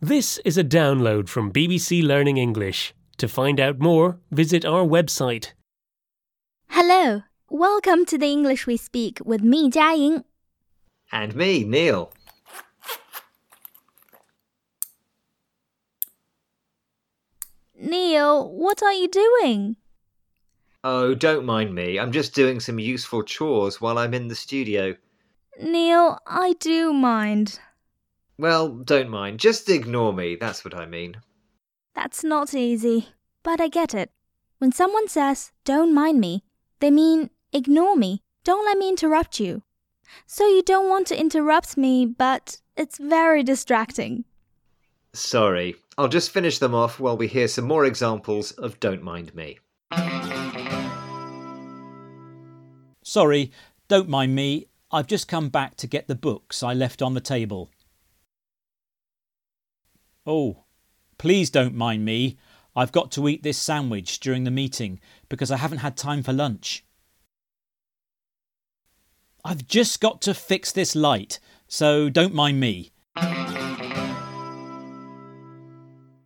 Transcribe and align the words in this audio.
This 0.00 0.36
is 0.44 0.58
a 0.58 0.62
download 0.62 1.26
from 1.26 1.50
BBC 1.50 2.02
Learning 2.02 2.36
English. 2.36 2.92
To 3.16 3.26
find 3.26 3.58
out 3.58 3.78
more, 3.78 4.18
visit 4.30 4.62
our 4.62 4.84
website. 4.84 5.52
Hello, 6.68 7.22
welcome 7.48 8.04
to 8.04 8.18
the 8.18 8.26
English 8.26 8.66
we 8.66 8.76
speak 8.76 9.20
with 9.24 9.40
me, 9.40 9.70
Jiaying. 9.70 10.24
And 11.10 11.34
me, 11.34 11.64
Neil. 11.64 12.12
Neil, 17.80 18.50
what 18.50 18.82
are 18.82 18.92
you 18.92 19.08
doing? 19.08 19.76
Oh, 20.84 21.14
don't 21.14 21.46
mind 21.46 21.74
me. 21.74 21.98
I'm 21.98 22.12
just 22.12 22.34
doing 22.34 22.60
some 22.60 22.78
useful 22.78 23.22
chores 23.22 23.80
while 23.80 23.96
I'm 23.96 24.12
in 24.12 24.28
the 24.28 24.34
studio. 24.34 24.94
Neil, 25.58 26.18
I 26.26 26.52
do 26.60 26.92
mind. 26.92 27.60
Well, 28.38 28.68
don't 28.68 29.08
mind. 29.08 29.40
Just 29.40 29.68
ignore 29.68 30.12
me. 30.12 30.36
That's 30.36 30.64
what 30.64 30.74
I 30.74 30.86
mean. 30.86 31.16
That's 31.94 32.22
not 32.22 32.52
easy, 32.54 33.08
but 33.42 33.60
I 33.60 33.68
get 33.68 33.94
it. 33.94 34.10
When 34.58 34.72
someone 34.72 35.08
says, 35.08 35.52
don't 35.64 35.94
mind 35.94 36.20
me, 36.20 36.44
they 36.80 36.90
mean 36.90 37.30
ignore 37.52 37.96
me, 37.96 38.22
don't 38.44 38.66
let 38.66 38.76
me 38.76 38.88
interrupt 38.88 39.40
you. 39.40 39.62
So 40.26 40.46
you 40.46 40.62
don't 40.62 40.88
want 40.88 41.06
to 41.08 41.18
interrupt 41.18 41.76
me, 41.76 42.06
but 42.06 42.60
it's 42.76 42.98
very 42.98 43.42
distracting. 43.42 44.24
Sorry. 45.14 45.76
I'll 45.98 46.08
just 46.08 46.30
finish 46.30 46.58
them 46.58 46.74
off 46.74 47.00
while 47.00 47.16
we 47.16 47.26
hear 47.26 47.48
some 47.48 47.64
more 47.64 47.86
examples 47.86 48.52
of 48.52 48.78
Don't 48.80 49.02
Mind 49.02 49.34
Me. 49.34 49.58
Sorry, 53.02 53.50
don't 53.88 54.08
mind 54.10 54.34
me. 54.34 54.66
I've 54.92 55.06
just 55.06 55.26
come 55.26 55.48
back 55.48 55.76
to 55.76 55.86
get 55.86 56.06
the 56.06 56.14
books 56.14 56.62
I 56.62 56.74
left 56.74 57.00
on 57.00 57.14
the 57.14 57.20
table. 57.20 57.70
Oh, 60.26 60.64
please 61.18 61.50
don't 61.50 61.74
mind 61.74 62.04
me. 62.04 62.36
I've 62.74 62.92
got 62.92 63.12
to 63.12 63.28
eat 63.28 63.42
this 63.42 63.58
sandwich 63.58 64.18
during 64.20 64.44
the 64.44 64.50
meeting 64.50 65.00
because 65.28 65.50
I 65.50 65.56
haven't 65.56 65.78
had 65.78 65.96
time 65.96 66.22
for 66.22 66.32
lunch. 66.32 66.84
I've 69.44 69.66
just 69.68 70.00
got 70.00 70.20
to 70.22 70.34
fix 70.34 70.72
this 70.72 70.96
light, 70.96 71.38
so 71.68 72.10
don't 72.10 72.34
mind 72.34 72.58
me. 72.58 72.90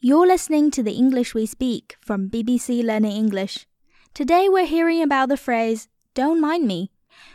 You're 0.00 0.26
listening 0.26 0.70
to 0.72 0.82
the 0.82 0.92
English 0.92 1.32
we 1.32 1.46
speak 1.46 1.96
from 2.00 2.28
BBC 2.28 2.82
Learning 2.84 3.12
English. 3.12 3.66
Today 4.12 4.48
we're 4.48 4.66
hearing 4.66 5.00
about 5.02 5.28
the 5.28 5.36
phrase, 5.36 5.88
don't 6.12 6.40
mind 6.40 6.66
me, 6.66 6.90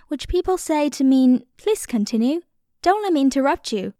which 0.09 0.27
people 0.27 0.57
say 0.57 0.89
to 0.89 1.03
mean, 1.03 1.45
please 1.57 1.85
continue, 1.85 2.41
don't 2.81 3.01
let 3.01 3.13
me 3.13 3.21
interrupt 3.21 3.71
you. 3.71 3.93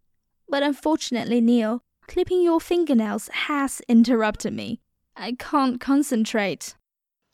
But 0.47 0.61
unfortunately, 0.61 1.41
Neil, 1.41 1.83
clipping 2.09 2.41
your 2.41 2.59
fingernails 2.59 3.29
has 3.31 3.81
interrupted 3.87 4.51
me. 4.51 4.81
I 5.15 5.33
can't 5.37 5.79
concentrate. 5.79 6.73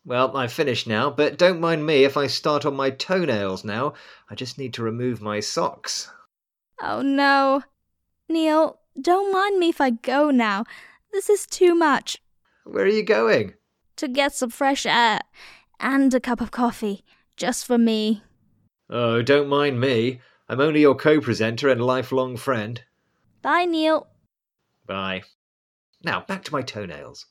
Well, 0.04 0.36
I've 0.36 0.52
finished 0.52 0.86
now, 0.86 1.10
but 1.10 1.38
don't 1.38 1.62
mind 1.62 1.86
me 1.86 2.04
if 2.04 2.18
I 2.18 2.28
start 2.28 2.66
on 2.66 2.76
my 2.76 2.90
toenails 2.90 3.64
now. 3.64 3.94
I 4.30 4.36
just 4.36 4.58
need 4.58 4.74
to 4.74 4.84
remove 4.84 5.22
my 5.22 5.40
socks. 5.40 6.12
Oh 6.82 7.02
no. 7.02 7.64
Neil, 8.28 8.80
don't 9.02 9.32
mind 9.32 9.60
me 9.60 9.70
if 9.70 9.80
I 9.80 9.92
go 9.92 10.30
now. 10.30 10.66
This 11.14 11.30
is 11.30 11.48
too 11.48 11.74
much. 11.74 12.18
Where 12.66 12.84
are 12.84 12.90
you 12.90 13.04
going? 13.04 13.54
To 13.96 14.10
get 14.10 14.36
some 14.36 14.50
fresh 14.50 14.86
air 14.86 15.22
and 15.80 16.14
a 16.14 16.20
cup 16.20 16.42
of 16.42 16.52
coffee, 16.52 17.06
just 17.38 17.66
for 17.66 17.78
me. 17.78 18.24
Oh, 18.90 19.22
don't 19.22 19.48
mind 19.48 19.80
me. 19.80 20.20
I'm 20.50 20.60
only 20.60 20.82
your 20.82 20.96
co 20.96 21.22
presenter 21.22 21.70
and 21.70 21.82
lifelong 21.82 22.36
friend. 22.36 22.84
Bye, 23.42 23.64
Neil. 23.66 24.08
Bye. 24.86 25.24
Now, 26.04 26.22
back 26.22 26.44
to 26.46 26.52
my 26.52 26.62
toenails. 26.62 27.26